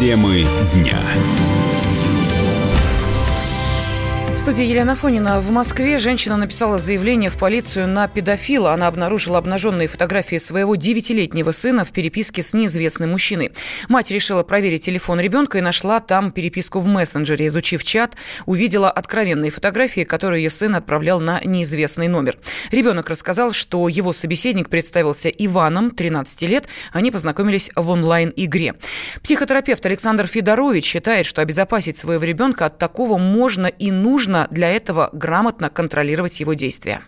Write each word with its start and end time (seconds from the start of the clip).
Темы 0.00 0.46
дня 0.72 0.98
студии 4.40 4.64
Елена 4.64 4.94
Фонина. 4.94 5.38
В 5.38 5.50
Москве 5.50 5.98
женщина 5.98 6.34
написала 6.38 6.78
заявление 6.78 7.28
в 7.28 7.36
полицию 7.36 7.86
на 7.88 8.08
педофила. 8.08 8.72
Она 8.72 8.86
обнаружила 8.86 9.36
обнаженные 9.36 9.86
фотографии 9.86 10.38
своего 10.38 10.76
девятилетнего 10.76 11.50
сына 11.50 11.84
в 11.84 11.92
переписке 11.92 12.42
с 12.42 12.54
неизвестным 12.54 13.10
мужчиной. 13.10 13.52
Мать 13.90 14.10
решила 14.10 14.42
проверить 14.42 14.86
телефон 14.86 15.20
ребенка 15.20 15.58
и 15.58 15.60
нашла 15.60 16.00
там 16.00 16.30
переписку 16.30 16.80
в 16.80 16.86
мессенджере. 16.86 17.48
Изучив 17.48 17.84
чат, 17.84 18.16
увидела 18.46 18.90
откровенные 18.90 19.50
фотографии, 19.50 20.04
которые 20.04 20.42
ее 20.42 20.48
сын 20.48 20.74
отправлял 20.74 21.20
на 21.20 21.42
неизвестный 21.44 22.08
номер. 22.08 22.38
Ребенок 22.70 23.10
рассказал, 23.10 23.52
что 23.52 23.88
его 23.88 24.14
собеседник 24.14 24.70
представился 24.70 25.28
Иваном, 25.28 25.90
13 25.90 26.42
лет. 26.42 26.66
Они 26.94 27.10
познакомились 27.10 27.70
в 27.76 27.90
онлайн-игре. 27.90 28.76
Психотерапевт 29.22 29.84
Александр 29.84 30.26
Федорович 30.26 30.86
считает, 30.86 31.26
что 31.26 31.42
обезопасить 31.42 31.98
своего 31.98 32.24
ребенка 32.24 32.64
от 32.64 32.78
такого 32.78 33.18
можно 33.18 33.66
и 33.66 33.90
нужно 33.90 34.29
нужно 34.30 34.46
для 34.50 34.68
этого 34.68 35.10
грамотно 35.12 35.68
контролировать 35.70 36.40
его 36.40 36.54
действия? 36.54 36.98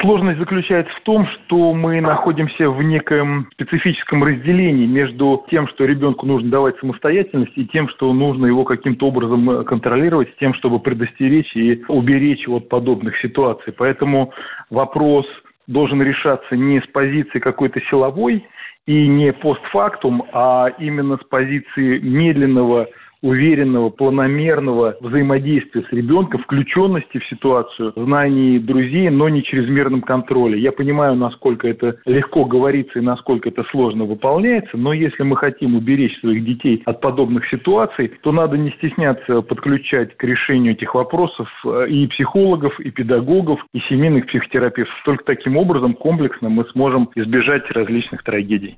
Сложность 0.00 0.38
заключается 0.38 0.92
в 0.96 1.02
том, 1.02 1.26
что 1.28 1.74
мы 1.74 2.00
находимся 2.00 2.70
в 2.70 2.82
некоем 2.82 3.46
специфическом 3.52 4.24
разделении 4.24 4.86
между 4.86 5.44
тем, 5.48 5.68
что 5.68 5.84
ребенку 5.84 6.26
нужно 6.26 6.50
давать 6.50 6.76
самостоятельность, 6.80 7.52
и 7.56 7.66
тем, 7.66 7.88
что 7.90 8.12
нужно 8.12 8.46
его 8.46 8.64
каким-то 8.64 9.06
образом 9.06 9.64
контролировать, 9.64 10.30
с 10.30 10.38
тем, 10.38 10.54
чтобы 10.54 10.80
предостеречь 10.80 11.54
и 11.54 11.84
уберечь 11.88 12.48
от 12.48 12.68
подобных 12.68 13.16
ситуаций. 13.20 13.72
Поэтому 13.72 14.32
вопрос 14.70 15.26
должен 15.68 16.02
решаться 16.02 16.56
не 16.56 16.80
с 16.80 16.86
позиции 16.88 17.38
какой-то 17.38 17.80
силовой 17.88 18.44
и 18.86 19.06
не 19.06 19.32
постфактум, 19.32 20.24
а 20.32 20.68
именно 20.78 21.16
с 21.18 21.24
позиции 21.28 22.00
медленного 22.00 22.88
уверенного, 23.22 23.90
планомерного 23.90 24.96
взаимодействия 25.00 25.84
с 25.88 25.92
ребенком, 25.92 26.42
включенности 26.42 27.18
в 27.18 27.26
ситуацию, 27.26 27.92
знаний 27.96 28.58
друзей, 28.58 29.08
но 29.10 29.28
не 29.28 29.42
чрезмерном 29.42 30.02
контроле. 30.02 30.60
Я 30.60 30.72
понимаю, 30.72 31.14
насколько 31.14 31.68
это 31.68 31.96
легко 32.04 32.44
говорится 32.44 32.98
и 32.98 33.02
насколько 33.02 33.48
это 33.48 33.64
сложно 33.70 34.04
выполняется, 34.04 34.76
но 34.76 34.92
если 34.92 35.22
мы 35.22 35.36
хотим 35.36 35.76
уберечь 35.76 36.18
своих 36.20 36.44
детей 36.44 36.82
от 36.84 37.00
подобных 37.00 37.48
ситуаций, 37.48 38.12
то 38.22 38.32
надо 38.32 38.58
не 38.58 38.70
стесняться 38.72 39.42
подключать 39.42 40.16
к 40.16 40.24
решению 40.24 40.72
этих 40.72 40.94
вопросов 40.94 41.48
э, 41.64 41.86
и 41.88 42.06
психологов, 42.08 42.78
и 42.80 42.90
педагогов, 42.90 43.64
и 43.72 43.80
семейных 43.88 44.26
психотерапевтов. 44.26 44.94
Только 45.04 45.24
таким 45.24 45.56
образом 45.56 45.94
комплексно 45.94 46.48
мы 46.48 46.64
сможем 46.72 47.08
избежать 47.14 47.70
различных 47.70 48.22
трагедий. 48.24 48.76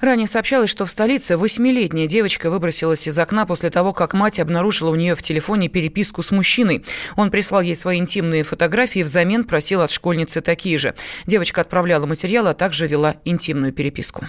Ранее 0.00 0.28
сообщалось, 0.28 0.70
что 0.70 0.86
в 0.86 0.90
столице 0.90 1.36
восьмилетняя 1.36 2.06
девочка 2.06 2.50
выбросилась 2.50 3.06
из 3.08 3.18
окна 3.18 3.46
после 3.46 3.70
того, 3.70 3.92
как 3.92 4.14
мать 4.14 4.38
обнаружила 4.38 4.90
у 4.90 4.94
нее 4.94 5.14
в 5.14 5.22
телефоне 5.22 5.68
переписку 5.68 6.22
с 6.22 6.30
мужчиной. 6.30 6.84
Он 7.16 7.30
прислал 7.30 7.62
ей 7.62 7.74
свои 7.74 7.98
интимные 7.98 8.44
фотографии, 8.44 9.00
взамен 9.00 9.44
просил 9.44 9.80
от 9.80 9.90
школьницы 9.90 10.40
такие 10.40 10.78
же. 10.78 10.94
Девочка 11.26 11.60
отправляла 11.60 12.06
материал, 12.06 12.46
а 12.46 12.54
также 12.54 12.86
вела 12.86 13.16
интимную 13.24 13.72
переписку. 13.72 14.24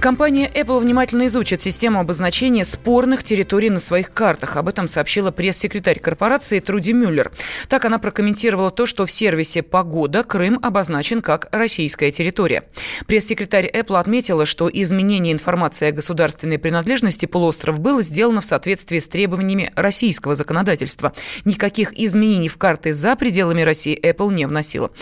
Компания 0.00 0.48
Apple 0.54 0.78
внимательно 0.78 1.26
изучит 1.26 1.60
систему 1.60 1.98
обозначения 1.98 2.64
спорных 2.64 3.24
территорий 3.24 3.68
на 3.68 3.80
своих 3.80 4.12
картах. 4.12 4.56
Об 4.56 4.68
этом 4.68 4.86
сообщила 4.86 5.32
пресс-секретарь 5.32 5.98
корпорации 5.98 6.60
Труди 6.60 6.92
Мюллер. 6.92 7.32
Так 7.68 7.84
она 7.84 7.98
прокомментировала 7.98 8.70
то, 8.70 8.86
что 8.86 9.06
в 9.06 9.10
сервисе 9.10 9.64
«Погода» 9.64 10.22
Крым 10.22 10.60
обозначен 10.62 11.20
как 11.20 11.48
российская 11.50 12.12
территория. 12.12 12.62
Пресс-секретарь 13.08 13.68
Apple 13.68 13.98
отметила, 13.98 14.46
что 14.46 14.70
изменение 14.72 15.32
информации 15.32 15.88
о 15.88 15.92
государственной 15.92 16.60
принадлежности 16.60 17.26
полуостров 17.26 17.80
было 17.80 18.00
сделано 18.00 18.40
в 18.40 18.44
соответствии 18.44 19.00
с 19.00 19.08
требованиями 19.08 19.72
российского 19.74 20.36
законодательства. 20.36 21.12
Никаких 21.44 21.92
изменений 21.98 22.48
в 22.48 22.56
карты 22.56 22.94
за 22.94 23.16
пределами 23.16 23.62
России 23.62 23.98
Apple 24.00 24.32
не 24.32 24.46
вносила. 24.46 24.92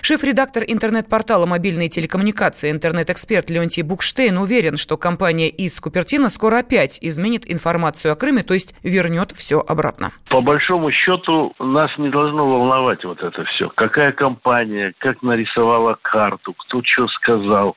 Шеф-редактор 0.00 0.64
интернет-портала 0.66 1.44
мобильные 1.44 1.90
телекоммуникации, 1.90 2.70
интернет-эксперт 2.70 3.50
Леонтий 3.50 3.82
Букштейн 3.82 4.45
уверен, 4.46 4.76
что 4.76 4.96
компания 4.96 5.48
из 5.48 5.80
Купертино 5.80 6.28
скоро 6.28 6.58
опять 6.60 6.98
изменит 7.02 7.42
информацию 7.50 8.12
о 8.12 8.16
Крыме, 8.16 8.42
то 8.42 8.54
есть 8.54 8.74
вернет 8.84 9.32
все 9.32 9.58
обратно. 9.58 10.10
По 10.30 10.40
большому 10.40 10.92
счету 10.92 11.52
нас 11.58 11.90
не 11.98 12.10
должно 12.10 12.48
волновать 12.48 13.04
вот 13.04 13.20
это 13.20 13.44
все. 13.44 13.68
Какая 13.70 14.12
компания, 14.12 14.94
как 14.98 15.20
нарисовала 15.22 15.98
карту, 16.00 16.54
кто 16.54 16.80
что 16.84 17.08
сказал. 17.08 17.76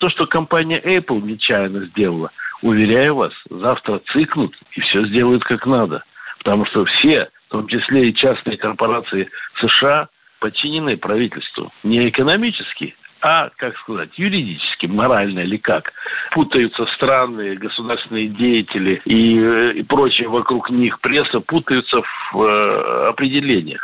То, 0.00 0.08
что 0.10 0.26
компания 0.26 0.80
Apple 0.80 1.22
нечаянно 1.22 1.86
сделала, 1.86 2.30
уверяю 2.62 3.14
вас, 3.14 3.32
завтра 3.48 4.00
цикнут 4.12 4.54
и 4.72 4.80
все 4.80 5.06
сделают 5.06 5.44
как 5.44 5.66
надо. 5.66 6.02
Потому 6.38 6.66
что 6.66 6.84
все, 6.84 7.28
в 7.46 7.52
том 7.52 7.68
числе 7.68 8.08
и 8.08 8.14
частные 8.14 8.56
корпорации 8.56 9.28
США, 9.60 10.08
подчинены 10.40 10.96
правительству. 10.96 11.72
Не 11.82 12.08
экономически, 12.08 12.94
а, 13.20 13.50
как 13.56 13.76
сказать, 13.78 14.10
юридически, 14.16 14.86
морально 14.86 15.40
или 15.40 15.56
как. 15.56 15.92
Путаются 16.32 16.86
странные 16.94 17.56
государственные 17.56 18.28
деятели 18.28 19.00
и, 19.04 19.38
э, 19.38 19.72
и 19.74 19.82
прочее 19.82 20.28
вокруг 20.28 20.70
них, 20.70 21.00
пресса 21.00 21.40
путаются 21.40 22.02
в 22.32 22.42
э, 22.42 23.08
определениях. 23.08 23.80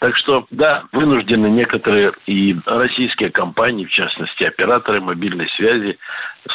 Так 0.00 0.16
что, 0.18 0.46
да, 0.50 0.84
вынуждены 0.92 1.46
некоторые 1.46 2.12
и 2.26 2.54
российские 2.66 3.30
компании, 3.30 3.86
в 3.86 3.90
частности, 3.90 4.44
операторы 4.44 5.00
мобильной 5.00 5.48
связи, 5.56 5.98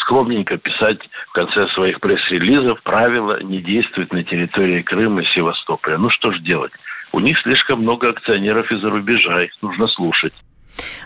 скромненько 0.02 0.58
писать 0.58 1.00
в 1.30 1.32
конце 1.32 1.68
своих 1.70 2.00
пресс-релизов 2.00 2.80
правила 2.84 3.42
не 3.42 3.60
действуют 3.60 4.14
на 4.14 4.24
территории 4.24 4.84
Крыма 4.84 5.22
и 5.22 5.26
Севастополя. 5.34 5.98
Ну 5.98 6.12
что 6.12 6.32
ж 6.32 6.40
делать? 6.42 6.74
У 7.12 7.20
них 7.20 7.40
слишком 7.40 7.82
много 7.82 8.10
акционеров 8.10 8.72
из-за 8.72 8.90
рубежа, 8.90 9.42
их 9.42 9.52
нужно 9.64 9.88
слушать. 9.88 10.34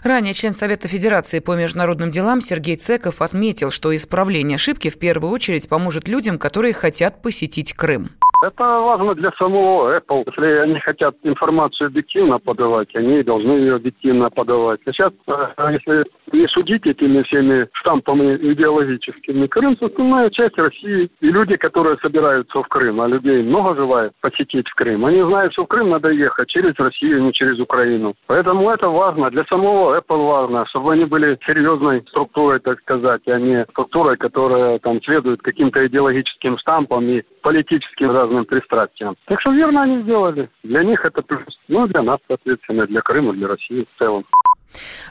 Ранее 0.03 0.33
член 0.33 0.53
Совета 0.53 0.87
Федерации 0.87 1.39
по 1.39 1.55
международным 1.55 2.11
делам 2.11 2.41
Сергей 2.41 2.75
Цеков 2.75 3.21
отметил, 3.21 3.71
что 3.71 3.95
исправление 3.95 4.55
ошибки 4.55 4.89
в 4.89 4.97
первую 4.97 5.31
очередь 5.31 5.69
поможет 5.69 6.07
людям, 6.07 6.37
которые 6.37 6.73
хотят 6.73 7.21
посетить 7.21 7.73
Крым. 7.73 8.09
Это 8.43 8.63
важно 8.65 9.15
для 9.15 9.31
самого 9.37 9.97
Apple. 9.97 10.25
Если 10.27 10.45
они 10.59 10.77
хотят 10.81 11.15
информацию 11.23 11.87
объективно 11.87 12.39
подавать, 12.39 12.93
они 12.93 13.23
должны 13.23 13.51
ее 13.53 13.75
объективно 13.75 14.29
подавать. 14.29 14.81
А 14.85 14.91
сейчас, 14.91 15.13
э, 15.27 15.71
если 15.71 16.03
не 16.33 16.45
судить 16.49 16.85
этими 16.85 17.23
всеми 17.23 17.69
штампами 17.71 18.35
идеологическими, 18.35 19.47
Крым– 19.47 19.77
основная 19.81 20.29
часть 20.29 20.57
России. 20.57 21.09
И 21.21 21.27
люди, 21.27 21.55
которые 21.55 21.95
собираются 22.01 22.61
в 22.61 22.67
Крым, 22.67 22.99
а 22.99 23.07
людей 23.07 23.43
много 23.43 23.75
желает 23.75 24.11
посетить 24.19 24.67
в 24.67 24.75
Крым, 24.75 25.05
они 25.05 25.21
знают, 25.21 25.53
что 25.53 25.63
в 25.63 25.67
Крым 25.67 25.91
надо 25.91 26.09
ехать 26.09 26.49
через 26.49 26.73
Россию, 26.77 27.23
не 27.23 27.31
через 27.31 27.57
Украину. 27.61 28.13
Поэтому 28.27 28.69
это 28.69 28.89
важно. 28.89 29.31
Для 29.31 29.45
самого 29.45 29.97
Apple 29.97 30.27
важно, 30.27 30.65
чтобы 30.65 30.91
они 30.91 31.05
были 31.05 31.39
серьезной 31.45 32.01
структурой, 32.09 32.59
так 32.59 32.81
сказать, 32.81 33.21
а 33.27 33.39
не 33.39 33.63
структурой, 33.71 34.17
которая 34.17 34.79
там 34.79 35.01
следует 35.01 35.41
каким-то 35.41 35.87
идеологическим 35.87 36.57
штампам 36.57 37.07
и 37.07 37.23
политическим 37.43 38.09
разным 38.09 38.45
пристрастиям. 38.45 39.15
Так 39.25 39.39
что 39.41 39.51
верно 39.51 39.83
они 39.83 40.01
сделали. 40.01 40.49
Для 40.63 40.83
них 40.83 41.05
это 41.05 41.21
плюс. 41.21 41.59
Ну, 41.67 41.87
для 41.87 42.01
нас, 42.01 42.19
соответственно, 42.27 42.87
для 42.87 43.01
Крыма, 43.01 43.33
для 43.33 43.47
России 43.47 43.83
в 43.83 43.99
целом. 43.99 44.25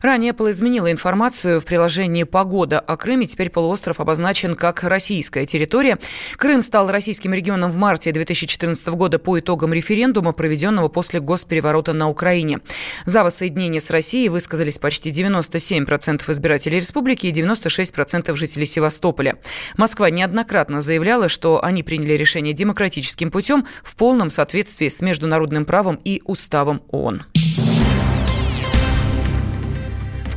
Ранее 0.02 0.32
Apple 0.32 0.50
изменила 0.50 0.90
информацию 0.90 1.60
в 1.60 1.64
приложении 1.64 2.24
«Погода» 2.24 2.80
о 2.80 2.96
Крыме. 2.96 3.26
Теперь 3.26 3.50
полуостров 3.50 4.00
обозначен 4.00 4.54
как 4.54 4.82
российская 4.82 5.46
территория. 5.46 5.98
Крым 6.36 6.62
стал 6.62 6.90
российским 6.90 7.32
регионом 7.32 7.70
в 7.70 7.76
марте 7.76 8.12
2014 8.12 8.88
года 8.88 9.18
по 9.18 9.38
итогам 9.38 9.72
референдума, 9.72 10.32
проведенного 10.32 10.88
после 10.88 11.20
госпереворота 11.20 11.92
на 11.92 12.08
Украине. 12.08 12.60
За 13.04 13.22
воссоединение 13.22 13.80
с 13.80 13.90
Россией 13.90 14.28
высказались 14.28 14.78
почти 14.78 15.10
97% 15.10 16.30
избирателей 16.32 16.76
республики 16.76 17.26
и 17.26 17.32
96% 17.32 18.34
жителей 18.36 18.66
Севастополя. 18.66 19.38
Москва 19.76 20.10
неоднократно 20.10 20.82
заявляла, 20.82 21.28
что 21.28 21.62
они 21.62 21.82
приняли 21.82 22.15
решение 22.15 22.53
демократическим 22.53 23.30
путем 23.30 23.66
в 23.82 23.97
полном 23.97 24.30
соответствии 24.30 24.88
с 24.88 25.00
международным 25.00 25.65
правом 25.65 26.00
и 26.04 26.20
уставом 26.24 26.82
ООН. 26.91 27.22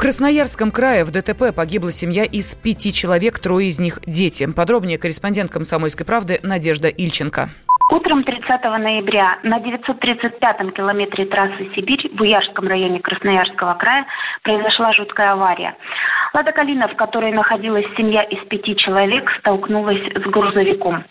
Красноярском 0.05 0.69
крае 0.69 1.03
в 1.03 1.09
ДТП 1.09 1.49
погибла 1.49 1.91
семья 1.91 2.25
из 2.25 2.53
пяти 2.53 2.93
человек, 2.93 3.39
трое 3.39 3.69
из 3.69 3.79
них 3.79 4.01
дети. 4.05 4.45
Подробнее 4.45 4.99
корреспондент 4.99 5.49
«Комсомольской 5.49 6.05
правды» 6.05 6.37
Надежда 6.43 6.89
Ильченко. 6.89 7.49
Утром 7.89 8.23
30 8.23 8.47
ноября 8.85 9.39
на 9.41 9.57
935-м 9.57 10.73
километре 10.73 11.25
трассы 11.25 11.71
Сибирь 11.73 12.07
в 12.15 12.21
Уяжском 12.21 12.67
районе 12.67 12.99
Красноярского 12.99 13.73
края 13.73 14.05
произошла 14.43 14.93
жуткая 14.93 15.31
авария. 15.31 15.75
Лада 16.35 16.51
Калина, 16.51 16.87
в 16.87 16.95
которой 16.97 17.31
находилась 17.31 17.87
семья 17.97 18.21
из 18.21 18.45
пяти 18.47 18.75
человек, 18.75 19.27
столкнулась 19.39 20.03
с 20.13 20.29
грузовиком. 20.29 21.03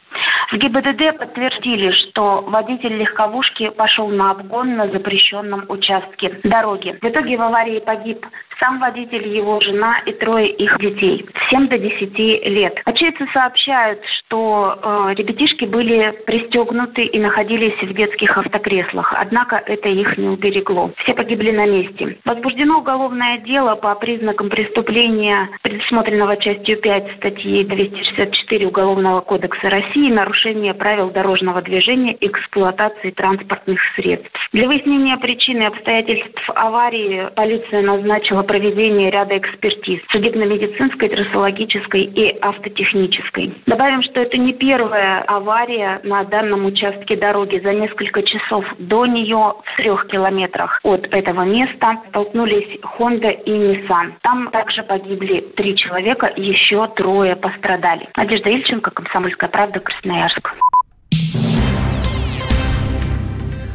В 0.55 0.57
ГИБДД 0.57 1.19
подтвердили, 1.19 1.91
что 1.91 2.45
водитель 2.47 2.97
легковушки 2.97 3.71
пошел 3.71 4.07
на 4.07 4.31
обгон 4.31 4.77
на 4.77 4.87
запрещенном 4.87 5.65
участке 5.67 6.39
дороги. 6.45 6.97
В 7.03 7.05
итоге 7.05 7.37
в 7.37 7.43
аварии 7.43 7.81
погиб 7.81 8.25
Сам 8.61 8.79
водитель, 8.79 9.27
его 9.27 9.61
жена 9.61 9.99
и 10.07 10.13
трое 10.13 10.49
их 10.49 10.79
детей. 10.79 11.27
Всем 11.47 11.67
до 11.67 11.77
10 11.77 12.17
лет. 12.47 12.81
Очевидцы 12.85 13.27
сообщают, 13.33 13.99
что 14.05 14.79
э, 14.81 15.15
ребятишки 15.17 15.65
были 15.65 16.13
пристегнуты 16.25 17.05
и 17.05 17.19
находились 17.19 17.77
в 17.83 17.93
детских 17.93 18.39
автокреслах. 18.39 19.13
Однако 19.17 19.57
это 19.57 19.89
их 19.89 20.17
не 20.19 20.29
уберегло. 20.29 20.93
Все 20.99 21.15
погибли 21.15 21.51
на 21.51 21.67
месте. 21.67 22.17
Возбуждено 22.25 22.79
уголовное 22.79 23.39
дело 23.39 23.75
по 23.75 23.93
признакам 23.97 24.51
преступления, 24.51 25.51
предусмотренного 25.63 26.37
частью 26.37 26.81
5 26.81 27.17
статьи 27.17 27.65
264 27.65 28.69
Уголовного 28.69 29.21
кодекса 29.21 29.69
России 29.69 30.13
«Нарушение 30.13 30.44
правил 30.75 31.11
дорожного 31.11 31.63
движения 31.63 32.13
и 32.15 32.27
эксплуатации 32.27 33.11
транспортных 33.11 33.81
средств». 33.97 34.31
Для 34.53 34.67
выяснения 34.67 35.17
причины 35.17 35.63
и 35.63 35.67
обстоятельств 35.67 36.51
аварии 36.55 37.29
полиция 37.35 37.83
назначила 37.83 38.43
проведение 38.43 39.11
ряда 39.11 39.39
экспертиз 39.39 40.01
судебно-медицинской, 40.11 41.09
трассологической 41.09 42.03
и 42.03 42.39
автотехнической. 42.41 43.55
Добавим, 43.67 44.03
что 44.03 44.21
это 44.21 44.37
не 44.37 44.53
первая 44.53 45.23
авария 45.23 46.01
на 46.05 46.25
данном 46.25 46.67
участке 46.67 47.17
дороги. 47.17 47.61
За 47.63 47.73
несколько 47.73 48.23
часов 48.23 48.65
до 48.79 49.07
нее 49.07 49.55
в 49.65 49.77
трех 49.77 50.07
километрах 50.09 50.81
от 50.83 51.07
этого 51.13 51.43
места 51.43 51.99
столкнулись 52.09 52.79
Honda 52.99 53.31
и 53.31 53.51
Nissan. 53.51 54.13
Там 54.23 54.51
также 54.51 54.83
погибли 54.83 55.41
три 55.57 55.77
человека, 55.77 56.33
еще 56.37 56.87
трое 56.97 57.37
пострадали. 57.37 58.09
Надежда 58.17 58.51
Ильченко, 58.51 58.91
Комсомольская 58.91 59.49
правда, 59.49 59.81
Красноярск. 59.81 60.24
Красноярск. 60.25 60.74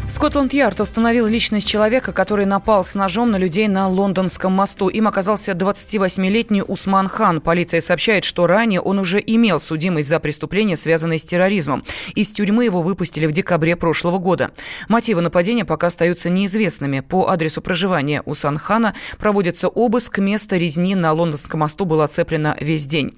Скотланд-Ярд 0.09 0.81
установил 0.81 1.27
личность 1.27 1.67
человека, 1.67 2.13
который 2.13 2.47
напал 2.47 2.83
с 2.83 2.95
ножом 2.95 3.29
на 3.29 3.37
людей 3.37 3.67
на 3.67 3.87
Лондонском 3.87 4.51
мосту. 4.51 4.87
Им 4.87 5.07
оказался 5.07 5.51
28-летний 5.51 6.63
Усман 6.63 7.07
Хан. 7.07 7.41
Полиция 7.41 7.79
сообщает, 7.79 8.23
что 8.23 8.47
ранее 8.47 8.81
он 8.81 8.97
уже 8.97 9.21
имел 9.23 9.59
судимость 9.59 10.09
за 10.09 10.19
преступление, 10.19 10.77
связанное 10.77 11.19
с 11.19 11.25
терроризмом. 11.25 11.83
Из 12.15 12.31
тюрьмы 12.31 12.65
его 12.65 12.81
выпустили 12.81 13.27
в 13.27 13.33
декабре 13.33 13.75
прошлого 13.75 14.17
года. 14.17 14.49
Мотивы 14.87 15.21
нападения 15.21 15.63
пока 15.63 15.87
остаются 15.87 16.31
неизвестными. 16.31 17.01
По 17.01 17.29
адресу 17.29 17.61
проживания 17.61 18.23
Усан 18.25 18.57
Хана 18.57 18.95
проводится 19.19 19.67
обыск. 19.67 20.17
Место 20.17 20.57
резни 20.57 20.95
на 20.95 21.13
Лондонском 21.13 21.59
мосту 21.59 21.85
было 21.85 22.05
оцеплено 22.05 22.55
весь 22.59 22.87
день. 22.87 23.15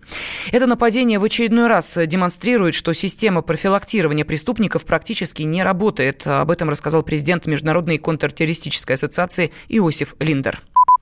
Это 0.51 0.65
нападение 0.65 1.19
в 1.19 1.23
очередной 1.23 1.67
раз 1.67 1.97
демонстрирует, 2.05 2.75
что 2.75 2.91
система 2.91 3.41
профилактирования 3.41 4.25
преступников 4.25 4.83
практически 4.83 5.43
не 5.43 5.63
работает. 5.63 6.27
Об 6.27 6.51
этом 6.51 6.69
рассказал 6.69 6.80
рассказал 6.81 7.03
президент 7.03 7.45
Международной 7.45 7.99
контртеррористической 7.99 8.95
ассоциации 8.95 9.51
Иосиф 9.69 10.15
Линдер. 10.19 10.57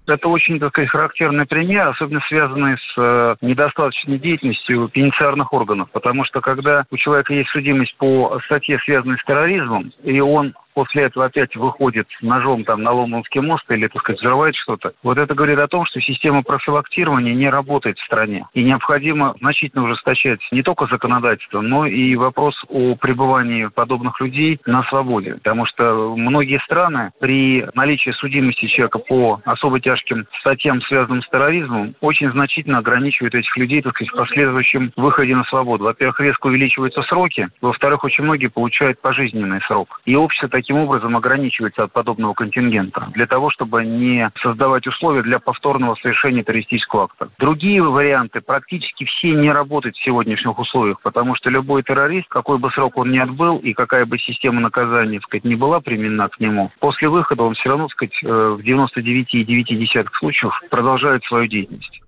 Это 0.08 0.28
очень, 0.28 0.60
так 0.60 0.70
сказать, 0.70 0.90
характерный 0.90 1.46
пример, 1.46 1.88
особенно 1.88 2.20
связанный 2.28 2.76
с 2.78 2.98
э, 2.98 3.36
недостаточной 3.42 4.18
деятельностью 4.18 4.90
пенитенциарных 4.90 5.54
органов. 5.54 5.90
Потому 5.92 6.26
что 6.26 6.42
когда 6.42 6.86
у 6.92 6.98
человека 6.98 7.34
есть 7.34 7.50
судимость 7.52 7.96
по 7.98 8.40
статье, 8.46 8.80
связанной 8.84 9.18
с 9.20 9.24
терроризмом, 9.24 9.94
и 10.04 10.20
он 10.20 10.56
после 10.74 11.04
этого 11.04 11.26
опять 11.26 11.56
выходит 11.56 12.08
ножом 12.22 12.64
там 12.64 12.84
на 12.84 12.92
Лондонский 12.92 13.42
мост 13.42 13.66
или, 13.70 13.88
так 13.88 14.02
сказать, 14.02 14.20
взрывает 14.22 14.56
что-то, 14.56 14.94
вот 15.04 15.18
это 15.18 15.34
говорит 15.34 15.60
о 15.60 15.68
том, 15.68 15.86
что 15.86 16.00
система 16.02 16.44
профилактирования 16.44 17.34
не 17.34 17.50
работает 17.50 17.98
в 17.98 18.06
стране. 18.06 18.46
И 18.54 18.64
необходимо 18.64 19.36
значительно 19.40 19.84
ужесточать 19.84 20.40
не 20.52 20.64
только 20.64 20.88
законодательство, 20.88 21.62
но 21.62 21.86
и 21.86 22.16
вопрос 22.16 22.56
о 22.68 22.96
пребывании 22.96 23.68
подобных 23.68 24.20
людей 24.20 24.60
на 24.66 24.84
свободе. 24.84 25.36
Потому 25.36 25.66
что 25.66 26.16
многие 26.16 26.60
страны 26.60 27.12
при 27.20 27.66
наличии 27.74 28.12
судимости 28.12 28.68
человека 28.68 29.00
по 29.00 29.42
особо 29.46 29.80
тяжким 29.80 30.26
статьям, 30.40 30.82
связанным 30.82 31.22
с 31.22 31.30
терроризмом, 31.30 31.96
очень 32.02 32.32
значительно 32.32 32.80
ограничивают 32.80 33.36
этих 33.36 33.56
людей, 33.58 33.82
так 33.82 33.96
сказать, 33.96 34.14
в 34.14 34.18
последующем 34.18 34.92
выходе 34.96 35.36
на 35.36 35.44
свободу. 35.46 35.86
Во-первых, 35.86 36.20
резко 36.20 36.48
увеличиваются 36.48 37.02
сроки, 37.04 37.48
во-вторых, 37.62 38.04
очень 38.04 38.24
многие 38.24 38.48
получают 38.48 39.02
пожизненный 39.02 39.62
срок. 39.62 40.02
И 40.06 40.16
общество 40.16 40.50
такие 40.50 40.69
таким 40.70 40.84
образом 40.84 41.18
ограничивается 41.18 41.84
от 41.84 41.92
подобного 41.92 42.36
контингента, 42.36 43.08
для 43.16 43.26
того, 43.26 43.50
чтобы 43.50 43.84
не 43.84 44.30
создавать 44.40 44.86
условия 44.86 45.24
для 45.24 45.40
повторного 45.40 45.96
совершения 45.96 46.44
террористического 46.44 47.06
акта. 47.06 47.30
Другие 47.40 47.82
варианты 47.82 48.40
практически 48.40 49.06
все 49.06 49.32
не 49.32 49.52
работают 49.52 49.96
в 49.96 50.04
сегодняшних 50.04 50.60
условиях, 50.60 51.02
потому 51.02 51.34
что 51.34 51.50
любой 51.50 51.82
террорист, 51.82 52.28
какой 52.28 52.60
бы 52.60 52.70
срок 52.70 52.98
он 52.98 53.12
ни 53.12 53.18
отбыл 53.18 53.58
и 53.58 53.74
какая 53.74 54.06
бы 54.06 54.20
система 54.20 54.62
наказания, 54.62 55.18
так 55.18 55.24
сказать, 55.24 55.46
не 55.46 55.56
была 55.56 55.80
применена 55.80 56.28
к 56.28 56.40
нему, 56.40 56.72
после 56.80 57.10
выхода 57.10 57.42
он 57.42 57.56
все 57.56 57.70
равно, 57.70 57.88
так 57.88 57.94
сказать, 57.94 58.24
э, 58.24 58.28
в 58.28 58.62
99,9 58.62 60.08
случаев 60.20 60.54
продолжает 60.70 61.24
свою 61.24 61.48
деятельность. 61.48 62.00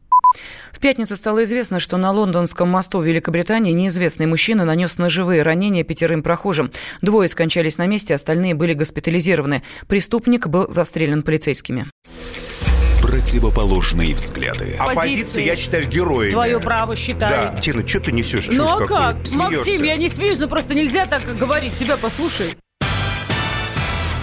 В 0.71 0.79
пятницу 0.79 1.15
стало 1.15 1.43
известно, 1.43 1.79
что 1.79 1.97
на 1.97 2.11
Лондонском 2.11 2.69
мосту 2.69 2.99
в 2.99 3.05
Великобритании 3.05 3.71
неизвестный 3.71 4.25
мужчина 4.25 4.65
нанес 4.65 4.97
ножевые 4.97 5.43
ранения 5.43 5.83
пятерым 5.83 6.23
прохожим. 6.23 6.71
Двое 7.01 7.29
скончались 7.29 7.77
на 7.77 7.87
месте, 7.87 8.13
остальные 8.13 8.55
были 8.55 8.73
госпитализированы. 8.73 9.63
Преступник 9.87 10.47
был 10.47 10.69
застрелен 10.69 11.23
полицейскими 11.23 11.85
противоположные 13.01 14.15
взгляды. 14.15 14.77
Оппозиция, 14.79 15.43
я 15.43 15.55
считаю, 15.55 15.85
героями. 15.87 16.31
Твое 16.31 16.59
право 16.59 16.95
считаю. 16.95 17.51
Да. 17.53 17.59
Тина, 17.59 17.85
что 17.85 17.99
ты 17.99 18.11
несешь? 18.11 18.47
Ну 18.51 18.65
а 18.65 18.87
как? 18.87 19.25
Смеешься? 19.25 19.57
Максим, 19.57 19.83
я 19.83 19.97
не 19.97 20.07
смеюсь, 20.07 20.39
но 20.39 20.47
просто 20.47 20.75
нельзя 20.75 21.05
так 21.05 21.37
говорить. 21.37 21.73
Себя 21.73 21.97
послушай. 21.97 22.55